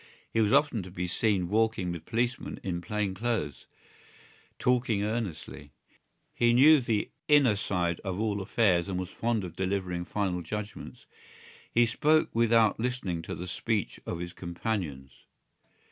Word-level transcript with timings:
He 0.33 0.41
was 0.41 0.51
often 0.51 0.81
to 0.81 0.89
be 0.89 1.05
seen 1.05 1.47
walking 1.47 1.91
with 1.91 2.07
policemen 2.07 2.59
in 2.63 2.81
plain 2.81 3.13
clothes, 3.13 3.67
talking 4.57 5.03
earnestly. 5.03 5.73
He 6.33 6.53
knew 6.53 6.79
the 6.81 7.11
inner 7.27 7.55
side 7.55 7.99
of 7.99 8.19
all 8.19 8.41
affairs 8.41 8.89
and 8.89 8.97
was 8.97 9.09
fond 9.09 9.43
of 9.43 9.55
delivering 9.55 10.05
final 10.05 10.41
judgments. 10.41 11.05
He 11.71 11.85
spoke 11.85 12.29
without 12.33 12.79
listening 12.79 13.21
to 13.21 13.35
the 13.35 13.47
speech 13.47 13.99
of 14.07 14.17
his 14.17 14.33
companions. 14.33 15.11